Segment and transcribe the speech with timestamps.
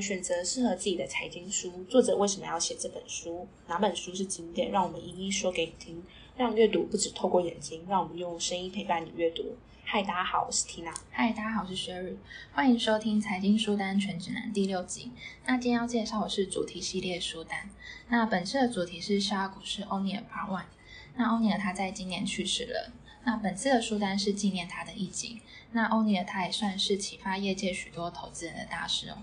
[0.00, 1.84] 选择适合自己的财经书？
[1.84, 3.46] 作者为什么要写这本书？
[3.66, 4.70] 哪本书是经典？
[4.70, 6.02] 让我们一一说给你听。
[6.36, 9.56] 让阅读不止透过眼睛，让我们用声音陪伴你阅读。
[9.84, 10.94] 嗨，大家好，我是 Tina。
[11.10, 12.16] 嗨，大家好，我是 Sherry。
[12.52, 15.12] 欢迎收听《财经书单全指南》第六集。
[15.46, 17.70] 那今天要介绍的是主题系列书单。
[18.08, 20.66] 那本次的主题是沙股市欧尼尔 Part One。
[21.14, 22.92] 那欧尼尔他在今年去世了。
[23.24, 25.40] 那本次的书单是纪念他的一集。
[25.72, 29.16] 那欧尼尔他也算是启发业界许多投资人的大师哦。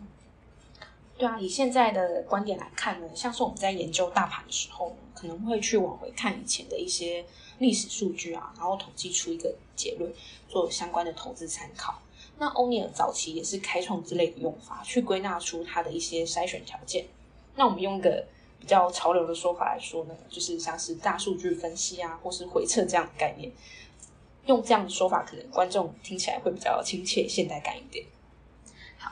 [1.18, 7.24] 对啊，以现在的观点来看呢，像是我们在研究大盘的时候，可能会去往回看以前的一些
[7.60, 10.12] 历史数据啊，然后统计出一个结论，
[10.50, 12.02] 做相关的投资参考。
[12.40, 17.06] 那欧尼尔早期也是开创之类的用法，去归纳出它的一些筛选条件。
[17.56, 18.26] 那我们用一个
[18.60, 23.52] 比较潮流的说法来说呢，就是像是大数据分析啊，或是回测这样的概念。
[24.48, 28.04] 用这样的说法，可能观众听起来会比较亲切、现代感一点。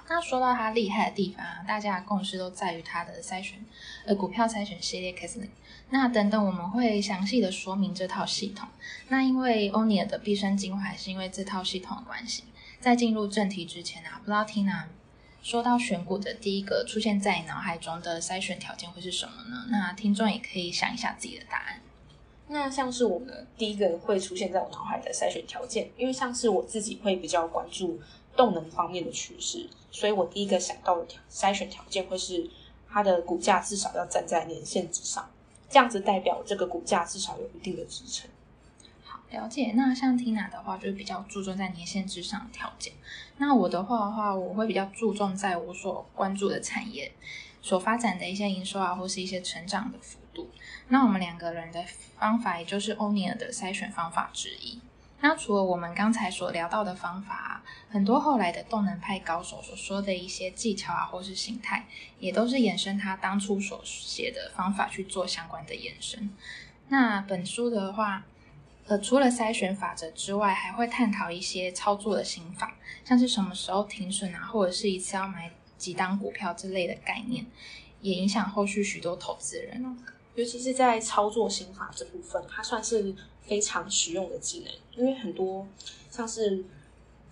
[0.07, 3.63] 那说到它厉害的地方啊，大家的共识都在于它的筛选，
[4.05, 5.51] 呃，股票筛选系列 k a s l i n
[5.89, 8.67] 那等等我们会详细的说明这套系统。
[9.09, 12.43] 那因为欧尼尔的毕生精华是因为这套系统的关系。
[12.79, 14.85] 在进入正题之前啊，不知道 Tina
[15.43, 19.67] 说到选股的第一个出现在脑海中的筛选条件会是什么呢？
[19.69, 21.81] 那听众也可以想一下自己的答案。
[22.47, 27.99] 那像是我的第一个会出现在我脑海的筛选条件，因为像是我自己会比较关注。
[28.35, 32.49] 动能方面的趋势，所以我第一个想到的条筛选条件会是
[32.89, 35.29] 它的股价至少要站在年线之上，
[35.69, 38.29] 这样子代表这个股价至少有一定的支撑。
[39.03, 39.73] 好，了解。
[39.75, 42.93] 那像 Tina 的话，就是比较注重在年线之上的条件。
[43.37, 47.11] 那我的话的话，我会比较注重在我所关注的产业
[47.61, 50.49] 所发展的一些营收啊，或是一些成长的幅度。
[50.87, 51.83] 那我们两个人的
[52.17, 54.79] 方法，也就是欧尼尔的筛选方法之一。
[55.23, 61.87] 那除了我们刚才所聊到的方法，很多后来的动能派高手所说的一些技巧啊，或是形态，
[62.19, 66.29] 也都是延伸他当初所写的方法去做相关的延伸。
[66.87, 68.25] 那本书的话，
[68.87, 72.75] 呃，除了筛选法则之外，还会探讨一些操作的心法，
[73.05, 77.45] 像是什么时候停损啊，或者是一次要买几档股票之类的概念，
[78.01, 79.97] 也影响后续许多投资人。
[80.33, 83.15] 尤其是在操作心法这部分，它算是。
[83.43, 85.65] 非常实用的技能，因为很多
[86.09, 86.63] 像是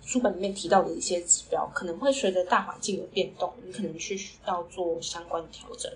[0.01, 5.91] 书本里面提到的一些指标，可能会随着大环境的变动，你可能去要做相关的调整。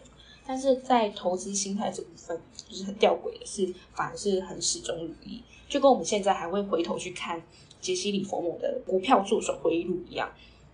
[0.46, 7.42] 但是在投资心态这部分，就是很吊诡的是，反而是很始终如一，就跟我们现在还会回头去看
[7.80, 10.30] 杰西·里佛姆的《股票助手回忆录》一样，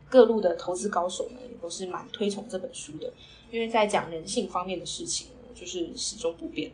[0.09, 3.13] 各路的投资高手呢，也都是蛮推崇这本书的，
[3.51, 6.71] 因为在讲人性方面的事情，就是始终不变。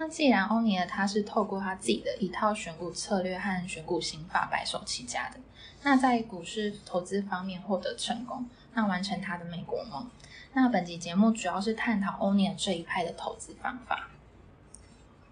[0.00, 5.38] 那既然欧尼尔他是透过他自己的一套选股策略和选股心法白手起家的，
[5.82, 10.08] 那在股市投资方面获得成功，那完成他的美国梦。
[10.54, 14.08] 那本集节目主要是探讨欧尼尔这一派的投资方法。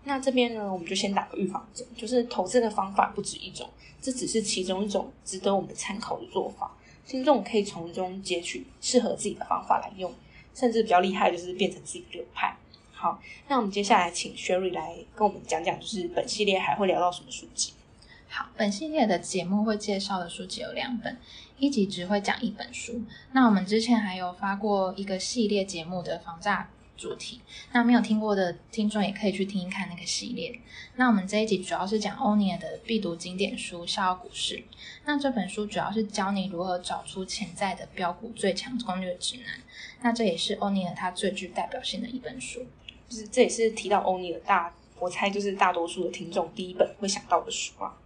[0.05, 3.71] 那这边呢，我们就先打个预防针，就是投资的方法不止一种，
[4.03, 6.71] 这只是其中一种值得我们参考的做法。
[7.07, 10.13] 听众可以从中截取适合自己的方法来用，
[10.55, 12.55] 甚至比较厉害就是变成自己的流派。
[13.01, 17.73] 好，那我们接下来请 Sherry 来跟我们讲讲，就是本系列还会聊到什么书籍？
[18.29, 21.17] 好，本系列的节目会介绍的书籍有两本，
[21.59, 23.05] 一集只会讲一本书。
[23.31, 30.59] 那我们之前还有发过一个系列节目的防诈主题，那没有听过的听众也可以去听一看那个系列。
[30.97, 34.57] 那我们这一集主要是讲欧尼尔的必读经典书《笑傲股市》。
[35.05, 39.61] 那这本书主要是教你如何找出潜在的标股最强攻略指南。
[40.03, 42.67] 那这也是欧尼尔他最具代表性的一本书。
[43.09, 47.97] 就是这也是提到欧尼尔大，我猜就是大多数的听众第一本会想到的书啊。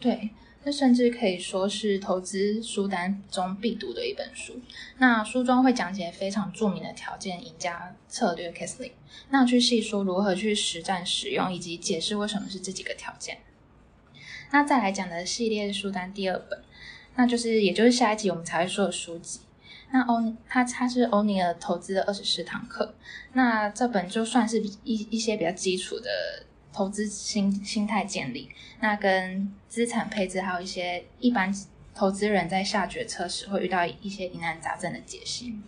[0.00, 0.30] 对，
[0.64, 4.60] 那甚至可以说是投资书单中必读的一本书。
[4.98, 8.96] 那书中会讲解非常著名的条件赢家策略 c a s l i n g
[9.30, 13.38] 那去细说如何去实战使用，以及解释为什么是这几个条件。
[14.50, 16.62] 那再来讲的系列书单第二本，
[17.14, 19.40] 那就是也就是下一集我们才会说的书籍。
[19.94, 22.92] 那欧他他是欧尼尔投资的二十四堂课，
[23.34, 26.10] 那这本就算是一一些比较基础的
[26.72, 28.50] 投资心心态建立，
[28.80, 31.54] 那跟资产配置，还有一些一般
[31.94, 35.60] 投资人在下决策时会遇到一些疑难杂症的解析。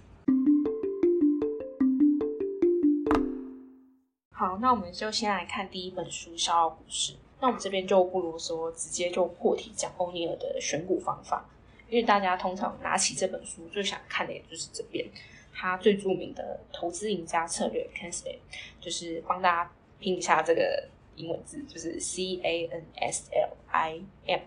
[4.32, 7.12] 好，那我们就先来看第一本书《笑傲股市》。
[7.40, 11.44] 那我们这边就不啰嗦，直接就破题讲欧尼尔的选股方法。
[11.88, 15.06] 因为大家通常拿起这本书最想看的也就是这边，
[15.55, 18.38] 它最著名的投资赢家策略 c a n s l y
[18.81, 24.41] 就是帮大家拼一下这个英文字，就是 C A N S L I M。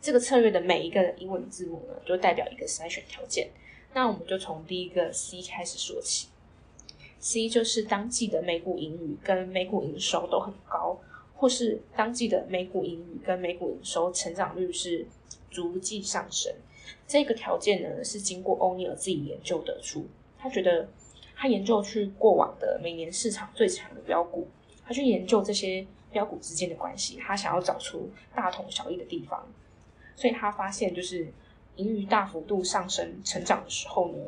[0.00, 3.50] 这个策略的每一个英文字母呢，就代表一个筛选条件。
[3.92, 6.28] 那我们就从第一个 C 开始说起。
[7.18, 10.98] C 就是当季的每股盈余跟每股营收都很高，
[11.34, 15.06] 或是当季的每股盈余跟每股营收成长率是
[15.50, 16.54] 逐季上升。
[17.06, 20.06] 这个条件呢，是经过欧尼尔自己研究得出。
[20.38, 20.88] 他觉得
[21.34, 24.46] 他研究去过往的每年市场最强的标股，
[24.84, 29.46] 他去研究这些标股之间的关系，他想要找出大同小异的地方。
[30.14, 31.26] 所以他发现，就是
[31.76, 34.18] 盈余大幅度上升、成长的时候呢，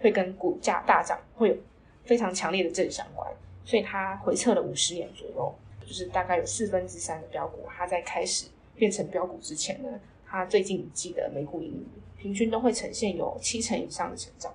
[0.00, 1.56] 会跟股价大涨会有
[2.04, 3.30] 非常强烈的正相关。
[3.64, 5.54] 所以他回测了五十年左右，
[5.86, 14.52] 就是大概有四分之三的标股，它在开始变成标股之前呢，它最近一季的每股盈余平均都会呈现有七成以上的成长。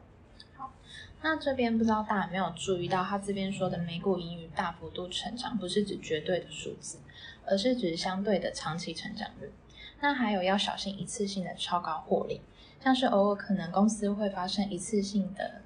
[0.56, 0.72] 好，
[1.22, 7.00] 那这边不知道大家有没有注意到，他这边说的每股盈余大幅度成长，不是指绝对的数字，
[7.46, 9.52] 而是指相对的长期成长率。
[10.02, 12.42] 那还有要小心一次性的超高获利，
[12.84, 15.62] 像是偶尔可能公司会发生一次性的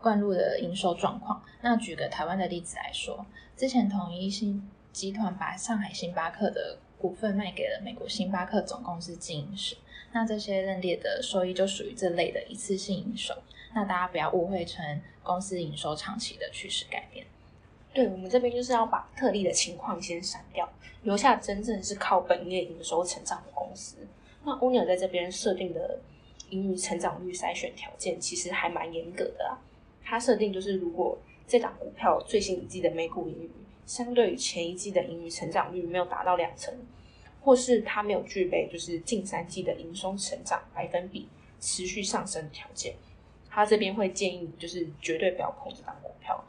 [0.00, 1.42] 灌入的营收状况。
[1.62, 3.24] 那举个台湾的例子来说，
[3.56, 9.76] 之前统一新集团把上海星巴克的股份卖给了美国星巴克总公司经营时，
[10.12, 13.34] 那这些认列的收益就属于这类的一次性营收。
[13.74, 17.26] 那大家不要误会成公司营收长期的趋势改变。
[17.94, 20.68] 对我们这边就是要把特例的情况先删掉，
[21.02, 23.96] 留下真正是靠本业营收成长的公司。
[24.44, 25.98] 那欧尼尔在这边设定的
[26.50, 29.58] 盈余成长率筛选条件其实还蛮严格的啊。
[30.04, 33.50] 它设定就是如果这档股票最新一季的每股盈余
[33.88, 36.74] 相对于前一季的盈余成长率没有达到两成，
[37.40, 41.26] 或是它没有具备就是近三季的营收成长百分比
[41.58, 42.94] 持续上升的条件，
[43.48, 46.44] 他这边会建议你就是绝对不要碰这档股票。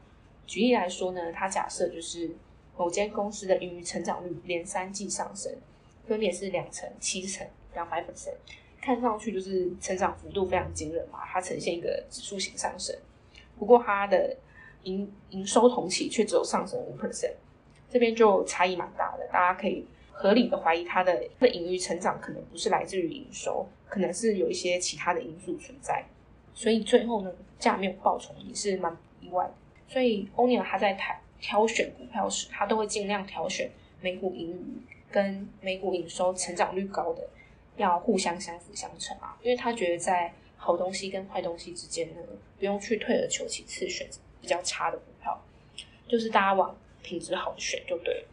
[0.46, 2.30] 举例来说呢，他假设就是
[2.76, 5.56] 某间公司的盈余成长率连三季上升，
[6.06, 8.14] 分别是两成、七成、两百分
[8.82, 12.94] 看上去就是成长幅度非常惊人嘛，它呈现一个指数型上升。
[13.58, 14.36] 不过它的
[14.84, 17.34] 营营收同期却只有上升五 percent，
[17.90, 19.28] 这边就差异蛮大的。
[19.32, 26.06] 大家可以合理的怀疑它的的盈余成长可能不是来自于营收，可能是有一些其他的因素存在。
[26.54, 29.54] 所以最后呢，价没有爆冲也是蛮意外的。
[29.88, 33.72] 所以欧尼尔他在挑挑选股票时，他都会尽量挑选
[34.02, 37.28] 每股盈余跟每股营收成长率高的，
[37.78, 39.38] 要互相相辅相成啊。
[39.42, 42.22] 因为他觉得在好东西跟坏东西之间呢，
[42.58, 45.42] 不用去退而求其次选择比较差的股票，
[46.08, 48.28] 就是大家往品质好的选就对了。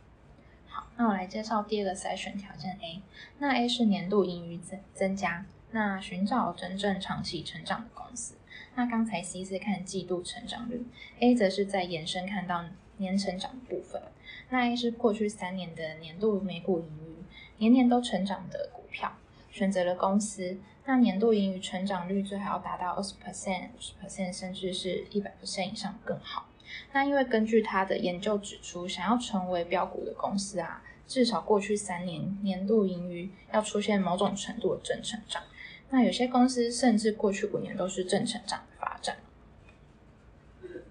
[0.69, 3.03] 好，那我来介绍第二个筛选条件 A。
[3.39, 8.35] 那 A 是年度盈余增增加，那寻找真正长期成长的公司。
[8.75, 10.87] 那刚才 C 是看季度成长率
[11.21, 12.65] ，A 则是在延伸看到
[12.99, 14.03] 年成长部分。
[14.51, 17.25] 那 A 是过去三年的年度每股盈余，
[17.59, 19.17] 年年都成长的股票，
[19.51, 26.47] 选择了公司，那年度盈余成长率最好要达到二十 percent、十 percent，甚至是一百 percent 以上更好。
[26.93, 35.43] 那因为根据他的研究指出，想要成为标股的公司啊，至少过去三年年度盈余要出现某种程度的正成长。
[35.91, 39.17] 那有些公司甚至过去五年都是正成长的发展。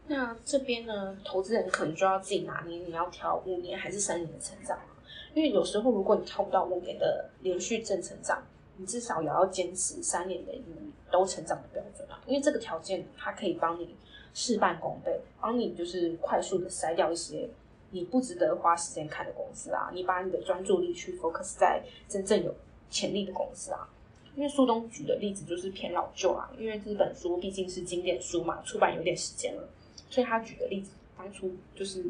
[0.08, 4.78] 那这边呢，投资人可能就要自己拿捏，你要挑五年还是三年的成长
[5.34, 8.42] 因为有时候如果你挑不到五年的连续正成长，
[8.78, 12.22] 你至少也要坚持三年的盈余都成长的标准啊。
[12.26, 13.96] 因为这个条件它可以帮你
[14.34, 17.50] 事半功倍，帮你就是快速的筛掉一些
[17.92, 22.54] 你不值得花时间看的公司啊，你把你的专注力去 focus 在真正有
[22.90, 23.88] 潜力的公司啊。
[24.36, 29.70] 因为苏东举的例子就是偏老旧啊，因为这本书毕竟是经典书嘛，出版有点时间了，
[30.10, 32.04] 所以他举的例子当初就是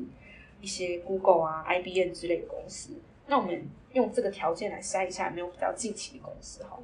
[0.60, 2.94] 一些 Google 啊、IBM 之类的公司。
[3.28, 6.78] 那我们用这个条件来筛一下有没有比较近期的公司哈，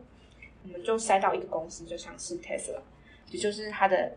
[0.64, 2.80] 我们就筛到一个公司，就像是 Tesla，
[3.30, 4.14] 也就是它的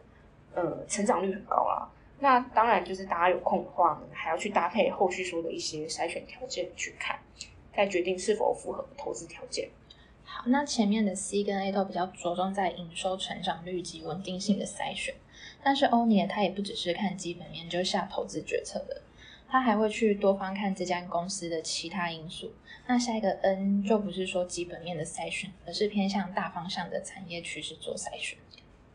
[0.55, 1.91] 呃成长率很高啦。
[2.21, 7.19] 那当然就是大家有空的话，还要去搭配后续说的一些筛选条件去看，
[7.77, 9.69] 再决定是否符合投资条件。
[10.23, 15.15] 好，那前面的 C 跟 A 都比较着重在营收成长率及稳定性的筛选，
[15.63, 19.03] 但是欧尼尔他也不只是看基本面就下投资决策的，
[19.49, 22.53] 他还会去多方看这家公司的其他因素。
[22.87, 28.39] 那下一个 N 就不是说基本面的筛选，而是偏向大方向的产业趋势做筛选。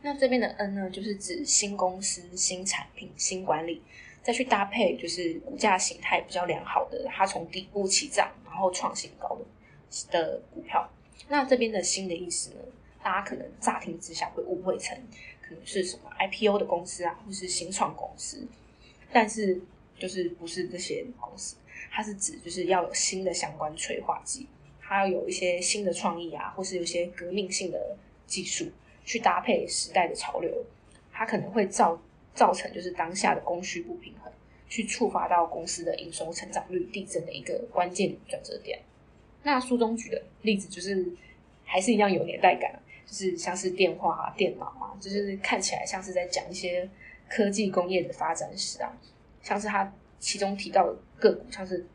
[0.02, 3.82] 那这边的 N 呢，就是指新公司、新产品、新管理，
[4.22, 10.90] 再去搭配就是股价形态比较良好的，它从底部起涨然后创新高的的股票。
[11.28, 12.62] 那这边的新的意思呢？
[13.02, 14.96] 大家可能乍听之下会误会成
[15.42, 18.46] 可能是什么 IPO 的公司啊，或是新创公司，
[19.12, 19.62] 但是
[20.00, 21.56] 就是不是这些公司，
[21.92, 24.48] 它是指就是要有新的相关催化剂，
[24.82, 28.66] 它要有一些新的创意啊，或是有一些革命性的技术
[29.06, 30.66] 去搭配时代的潮流，
[31.12, 32.02] 它可能会造
[32.34, 34.32] 造成就是当下的供需不平衡，
[34.70, 38.80] 去触发到公司的营收成长率递增的一个关键转折点。
[39.44, 41.06] 那书中举的例子就是
[41.64, 46.88] 还是一样有年代感，就是像是电话啊、电脑啊，就是看起来像是在讲一些
[47.30, 48.92] 科技工业的发展史啊，
[49.42, 51.86] 像是他其中提到的个股，像是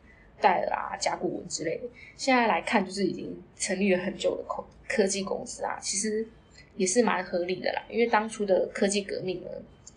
[0.41, 1.83] 戴尔啊、甲骨文之类的，
[2.17, 6.27] 现在来看就是已经成立了很久的科科技公司啊，其实
[6.75, 9.49] 也是蛮合理的啦，因为当初的科技革命呢，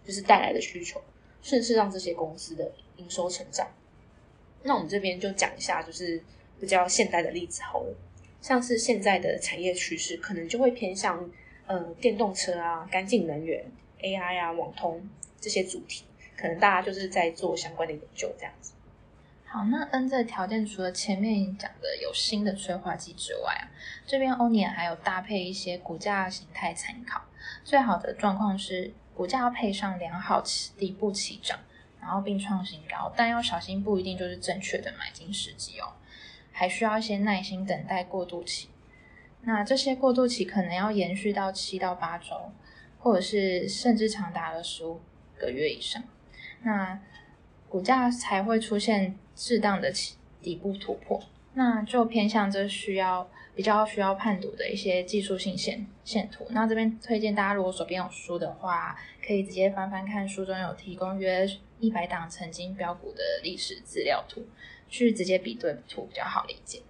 [0.05, 1.01] 就是带来的需求，
[1.43, 3.67] 顺势让这些公司的营收成长。
[4.63, 6.23] 那我们这边就讲一下，就是
[6.61, 7.95] 比较现代的例子好了，
[8.41, 11.31] 像是现在的产业趋势，可能就会偏向
[11.67, 13.65] 呃电动车啊、干净能源、
[14.01, 15.09] AI 啊、网通
[15.41, 16.05] 这些主题，
[16.41, 18.73] 可能大家就是在做相关的研究这样子。
[19.45, 23.65] 好，那 N 这条件除了前面讲的有新的催化剂之外啊，
[24.07, 27.23] 这边欧尼还有搭配一些股价形态参考。
[27.65, 31.59] 最好的状况是股价要配上良好起底部起涨，
[31.99, 35.95] 然后并创新高，但要小心不一定就是正确的买进时机哦，
[36.53, 38.69] 还需要一些耐心等待过渡期。
[39.43, 42.53] 那这些过渡期可能要延续到七到八周，
[42.99, 45.01] 或者是甚至长达了十五
[45.39, 46.03] 个月以上。
[46.63, 47.01] 那
[47.69, 49.93] 股价才会出现适当的
[50.41, 51.23] 底部突破，
[51.55, 56.47] 那就偏向这需要比较需要判读的一些技术性线线图。
[56.51, 61.47] 那这边推荐大家，如果手边有书的话，可以直接翻翻看书中有提供约
[61.79, 64.43] 一百档曾经标股的历史资料图，
[64.89, 66.81] 去直接比对图比较好理解。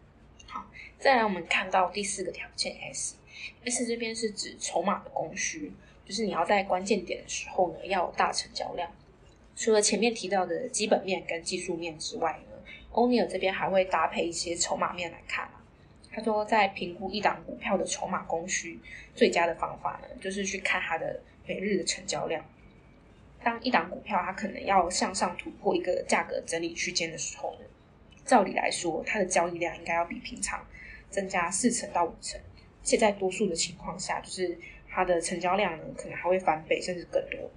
[0.46, 0.64] 好，
[0.98, 5.72] 再来我们看到第四个条件 S，S 这边是指筹码的供需，
[6.06, 8.90] 就是你要在关键点的时候呢，要有大成交量。
[9.58, 12.56] 除了前面提到的基本面跟技术面之外呢，
[12.92, 15.60] 欧尼尔这边还会搭配一些筹码面来看啊。
[16.12, 18.78] 他说，在评估一档股票的筹码供需，
[19.16, 22.44] 最佳的方法呢，就是去看它的每日的成交量。
[23.42, 27.66] 当一档股票它可能要向上突破一个价格整理区间的时候呢，
[28.24, 30.64] 照理来说，它的交易量应该要比平常
[31.10, 32.40] 增加四成到五成，
[32.84, 34.56] 且在多数的情况下，就是
[34.88, 37.50] 它的成交量呢，可能还会翻倍甚至更多。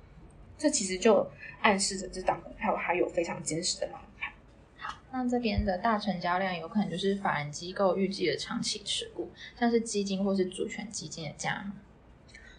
[0.62, 1.28] 这其实就
[1.62, 4.32] 暗示着这档股票它有非常坚实的买盘。
[4.78, 11.66] 好，那这边的大成交量有可能就是法人机构预计的长期持股，像是基金或是主权基金的价。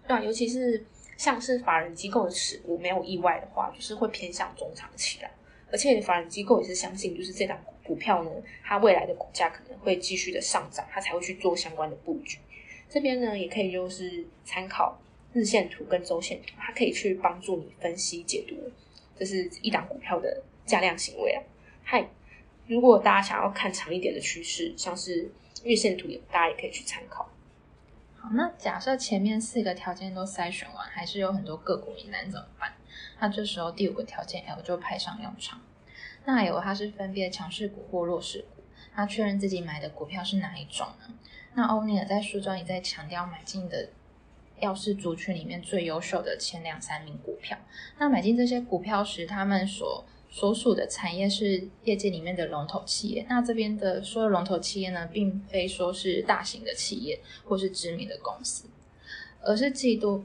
[0.09, 0.85] 对啊，尤其是
[1.16, 5.30] 像是法人机构的持股，没有意外的话，就是会偏向中长期的。
[5.71, 8.30] 而且法人机构也是相信，就是这档股票呢，
[8.64, 12.38] 它未来的股价可能会继续的上涨，它才会去做相关的布局。
[12.88, 15.00] 这边呢，也可以就是参考。
[15.32, 18.54] 日线图跟周线图，它可以去帮助你分析解读，
[19.16, 21.42] 这是一档股票的价量行为啊。
[21.82, 22.06] 嗨，
[22.66, 25.30] 如果大家想要看长一点的趋势，像是
[25.64, 27.30] 月线图，大家也可以去参考。
[28.18, 32.72] 好，那假设前面四个条件都筛选完，还是有很多个股名单怎么办？
[33.18, 35.60] 那这时候第五个条件 L 就派上用场。
[36.26, 38.62] 那 L 它是分别强势股或弱势股，
[38.94, 41.14] 那确认自己买的股票是哪一种呢？
[41.54, 43.88] 那欧尼尔在书中也在强调买进的。
[44.62, 47.59] 要是族群里面最优秀的前两三名股票，
[47.99, 53.26] 那买进这些股票时，他们所所属的产业是业界里面的龙头企业。
[53.28, 58.69] 那这边的说的龙头企业呢，并非说是大型的企业或是知名的公司，
[59.40, 60.25] 而是季度、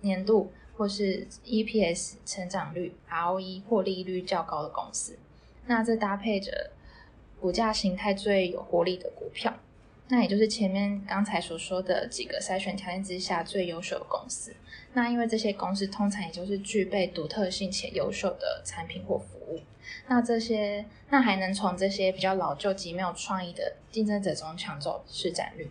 [0.00, 5.18] 年度或是 EPS 成长率、ROE 或利率较高的公司。
[5.66, 6.70] 那这搭配着
[7.38, 9.54] 股价形态最有活力的股票。
[10.08, 14.54] 那也就是前面刚才所说的几个筛选条件之下最优秀的公司。
[14.92, 19.60] 那因为这些公司通常也就是具备独特性且优秀的产品或服务。
[20.06, 25.70] 那这些那还能从这些比较老旧及没有创意的竞争者中抢走市占率，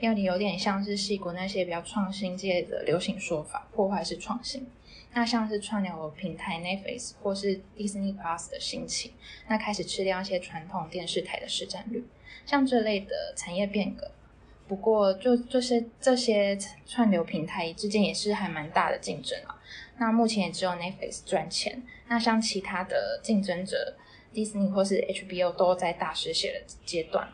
[0.00, 4.66] 因为你有点像是戏骨那些比较创新界的流行说法，破坏式创新。
[5.12, 9.12] 那像是串流平台 Netflix 或是 Disney Plus 的兴起，
[9.48, 12.04] 那开始吃掉一些传统电视台的市占率。
[12.46, 14.10] 像这类的产业变革，
[14.66, 19.60] 不过就就是这些串流平台之间也是还蛮大的竞争啊。
[19.98, 23.96] 那目前也只有 Netflix 赚钱，那像其他的竞争者
[24.32, 27.28] Disney 或是 HBO 都在大失血的阶段。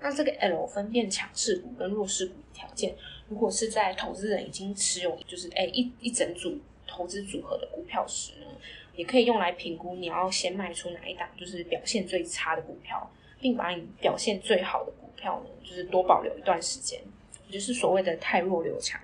[0.00, 2.94] 那这个 L 分辨强势股跟弱势股的条件，
[3.28, 8.46] 如果是在投资人已经持有就是哎一一整组投资组合的股票时呢，
[8.94, 13.10] 也可以用来评估你要先卖出哪一档就是表现最差的股票。
[13.44, 16.98] 并把你表现最好的股票呢，就是多保留一段时间，
[17.46, 18.98] 也就是所谓的太弱留强。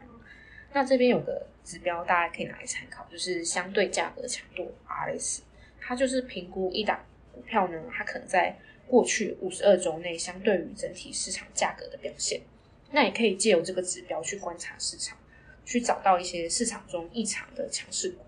[0.73, 5.41] 那这边有个指标，大家可以拿来参考，就是相对价格强度 RS，
[5.79, 7.05] 它就是评估一档
[7.35, 8.57] 股票呢，它可能在
[8.87, 12.41] 过去五十二周内相对于整体市场价格的表现。
[12.93, 15.19] 那也可以借由这个指标去观察市场，
[15.67, 18.25] 去找到一些市场中异常的强势股。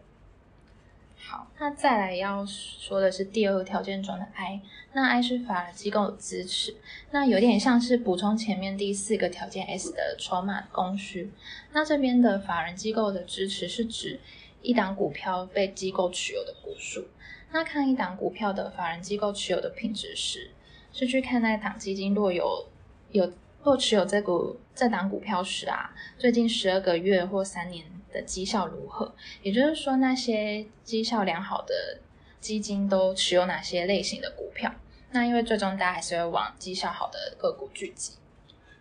[1.32, 4.60] 好，那再来要说的是第二个条件中的 I，
[4.92, 6.76] 那 I 是法人机构的支持，
[7.10, 11.32] 那有点像是补充前面第四个条件 S 的筹码供需。
[11.72, 14.20] 那这边的法人机构的支持是指
[14.60, 17.06] 一档股票被机构持有的股数。
[17.50, 20.50] 那看一档股票的法人机构持有的品质时，
[20.92, 22.66] 是去看那档基金若有
[23.12, 27.86] 有若持有这股这档股票时啊，最近十二个月或三年。
[28.12, 29.12] 的绩效如何？
[29.42, 31.98] 也就是说，那些绩效良好的
[32.40, 34.72] 基金都持有哪些类型的股票？
[35.10, 38.14] 那因为最终大家还是会往绩效好的个股聚集。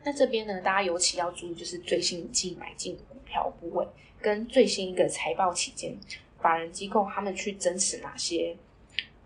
[0.03, 3.88] 那这边呢，大家尤其要注意，就是最新一季买进股票部位，
[4.21, 5.95] 跟最新一个财报期间，
[6.39, 8.55] 法人机构他们去增持哪些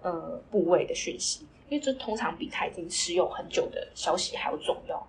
[0.01, 1.45] 呃部位的讯息？
[1.69, 5.07] 因为这通常比他已经持有很久的消息还要重要。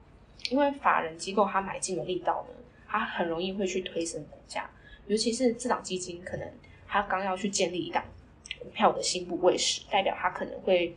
[0.50, 2.54] 因为法人机构他买进的力道呢，
[2.86, 4.70] 它很容易会去推升股价。
[5.06, 6.48] 尤其是这档基金，可能
[6.86, 8.04] 他刚要去建立一档
[8.58, 10.96] 股票的新部位时，代表他可能会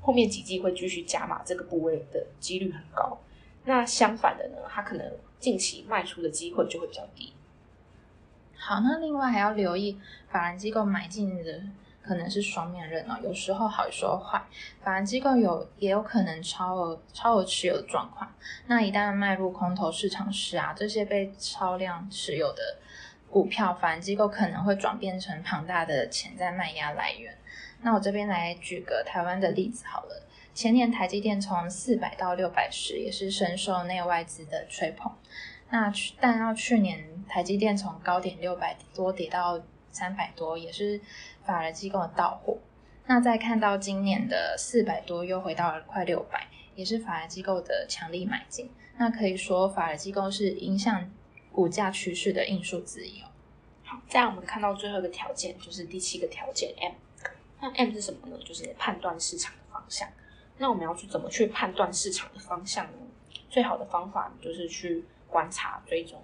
[0.00, 3.18] 后面几季会继续加码这个部位的几率很高。
[3.64, 7.32] 那相反的呢，他可能近期卖出的机会就会比较低。
[8.56, 10.00] 好，那另外还要留意，
[10.30, 11.62] 法人机构买进的
[12.02, 14.42] 可能是双面刃哦，有时候好，有时候坏。
[14.82, 18.32] 法人机构有也有可能超额超额持有的状况。
[18.66, 22.78] 那一旦迈入空头市场时啊，这些被超量持有的。
[23.30, 27.36] 股票法人机构可能会转变成庞大的潜在卖压来源。
[27.82, 30.22] 那我这边来举个台湾的例子好了。
[30.54, 35.12] 前年台积电从四百到六百时，也是深受内外资的吹捧。
[35.70, 39.60] 那但到去年台积电从高点六百多跌到
[39.92, 41.00] 三百多，也是
[41.44, 42.58] 法人机构的到货。
[43.06, 48.70] 那再看到今年的四百多又回到了快六百，也是法人机构的强力买进。
[48.96, 51.08] 那可以说法人机构是影响。
[51.58, 53.26] 股价趋势的因素之一哦。
[53.82, 56.92] 好，再我们看到最后一个条件，就是第七个条件 M。
[57.60, 58.38] 那 M 是什么呢？
[58.44, 60.08] 就是判断市场的方向。
[60.58, 62.98] 那我们要去怎么去判断市场的方向呢？
[63.50, 66.22] 最好的方法就是去观察、追踪，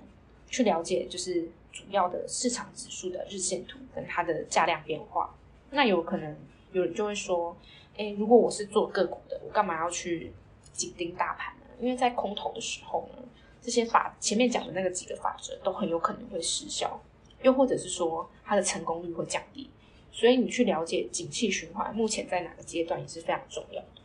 [0.48, 5.34] 去了解就是主要的市场指数的日线图跟它的价量变化。
[5.70, 6.36] 那有可能
[6.70, 7.56] 有人就会说，
[7.96, 10.32] 哎，如果我是做个股的，我干嘛要去
[10.72, 11.66] 紧盯大盘呢？
[11.80, 13.24] 因为在空头的时候呢。
[13.64, 17.00] 这些法前面讲的那个几个法则都很有可能会失效，
[17.40, 19.70] 又或者是说它的成功率会降低，
[20.12, 24.02] 所以你去了解景气循环目前在哪个阶段也是非常重要的。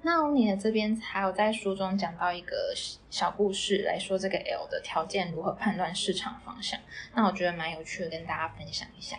[0.00, 2.72] 那欧尼的这边还有在书中讲到一个
[3.10, 6.80] 小故事来说这个 L 的条件如何判断市场方向，
[7.14, 9.18] 那我觉得蛮有趣的，跟大家分享一下。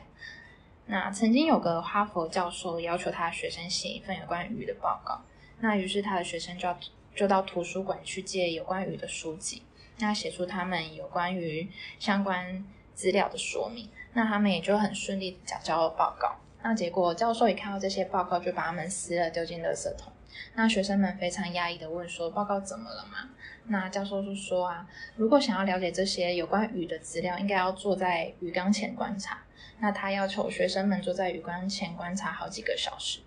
[0.88, 5.22] 那曾经有个哈佛教授要求他的学生写一份有关鱼的报告，
[5.60, 6.76] 那于是他的学生就要。
[7.16, 9.64] 就到图书馆去借有关鱼的书籍，
[10.00, 11.70] 那写出他们有关于
[12.00, 16.36] 相关资料的说明，那他们也就很顺利缴交了报告。
[16.62, 20.12] 那结果教授一看到这些报告，就把他们撕了丢进垃圾桶。
[20.56, 23.30] 那学生们非常压抑的问说：“报告怎么了嘛？”
[23.68, 29.44] 那教授就说：“啊，如果想要了解这些有关鱼的资料，应该要坐在鱼缸前观察。
[29.80, 33.20] 那他要求学生们坐在鱼缸前观察好几个小时。”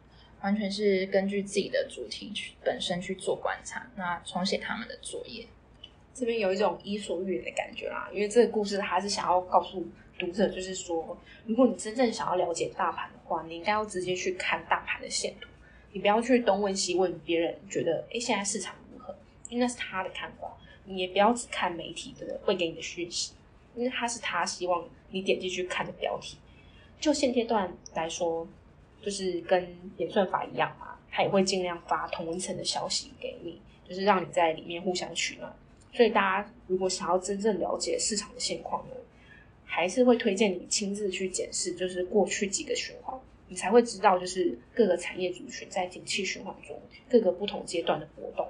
[0.42, 5.46] 完全是根据自己的主题去本身去做观察，那重写他们的作业。
[6.12, 9.86] 这边有一种伊索寓言的感觉啦，因为这个故事他是想要告诉
[10.18, 15.48] 读者，就是说，如果你真正想要了解大盘的话，你应该要直接去看大盘的线图，
[15.92, 19.16] 你不要去东问西问别人，觉得哎现在市场如何，
[19.48, 20.48] 因为那是他的看法。
[20.84, 23.32] 你也不要只看媒体的会给你的讯息，
[23.76, 26.36] 因为他是他希望你点进去看的标题。
[26.98, 28.46] 就现阶段来说。
[29.02, 35.52] 就是跟演算法一样嘛，它也会尽量发同一层的消息给你，就是让你在里面互相取暖。
[35.92, 38.94] 所以大家如果想要真正了解市场的现况呢，
[39.64, 48.48] 还是会推荐你亲自去检视，就是过去几个循环，你才会知道就是各个产业族群在景气循环中各个不同阶段的波动。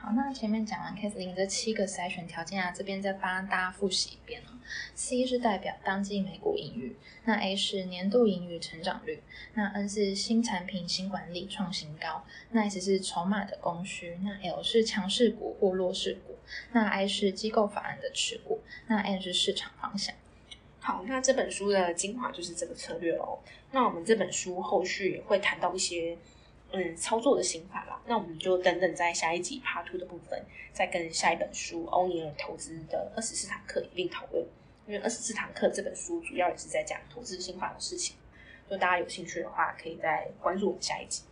[0.00, 4.54] 好，那前面讲完 Case 零这七个筛选条件啊，这边再帮大家复习一遍哦。
[4.94, 9.20] C 是代表当季每股盈余，那 A 是年度盈余成长率，
[9.54, 16.36] 那 N 是新产品新管理创新高，那 S 是筹码的供需，那 L 是强势股或弱势股，
[16.70, 20.14] 那 I 是机构法案的持股，那 N 是市场方向。
[20.78, 23.40] 好，那这本书的精华就是这个策略哦。
[23.72, 26.16] 那我们这本书后续也会谈到一些。
[26.72, 34.46] 嗯，操作的心法啦，那我们就等等在下一集 Part Two 的部分，再跟下一本书欧尼尔投资的二十四堂课一并讨论。
[34.86, 38.16] 因为二十四堂课这本书主要也是在讲投资心法的事情，
[38.70, 41.24] 就大家有兴趣的话，可以再关注我们下一集。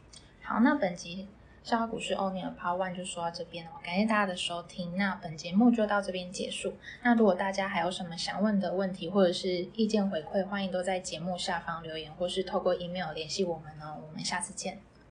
[0.42, 1.26] 好，那本集
[1.62, 4.96] 笑话股市欧尼尔 Part One 就说到这边了，感谢大家的收听。
[4.98, 6.74] 那本节目就到这边结束。
[7.02, 14.02] 那如果大家还有什么想问的问题或者是意见回馈，欢迎都在节目下方留言，或是透过 email 联系我们哦。
[14.06, 14.78] 我们下次见。